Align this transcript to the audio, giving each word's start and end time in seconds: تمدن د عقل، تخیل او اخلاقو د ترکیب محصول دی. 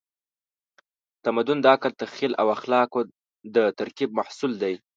تمدن 1.25 1.57
د 1.61 1.65
عقل، 1.73 1.91
تخیل 2.01 2.33
او 2.41 2.47
اخلاقو 2.57 3.01
د 3.55 3.57
ترکیب 3.79 4.09
محصول 4.19 4.51
دی. 4.61 4.73